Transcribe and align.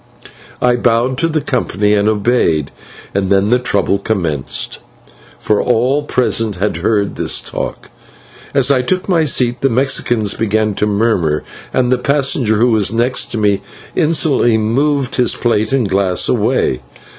I 0.63 0.77
bowed 0.77 1.19
to 1.19 1.27
the 1.27 1.41
company 1.41 1.93
and 1.93 2.09
obeyed, 2.09 2.71
and 3.13 3.29
then 3.29 3.51
the 3.51 3.59
trouble 3.59 3.99
commenced, 3.99 4.79
for 5.37 5.61
all 5.61 6.01
present 6.01 6.55
had 6.55 6.77
heard 6.77 7.15
this 7.17 7.39
talk. 7.39 7.91
As 8.51 8.71
I 8.71 8.81
took 8.81 9.07
my 9.07 9.25
seat 9.25 9.61
the 9.61 9.69
Mexicans 9.69 10.33
began 10.33 10.73
to 10.73 10.87
murmur, 10.87 11.43
and 11.71 11.91
the 11.91 11.99
passenger 11.99 12.55
who 12.55 12.71
was 12.71 12.91
next 12.91 13.25
to 13.33 13.37
me 13.37 13.61
insolently 13.95 14.57
moved 14.57 15.17
his 15.17 15.35
plate 15.35 15.71
and 15.71 15.87
glass 15.87 16.27
away. 16.27 16.81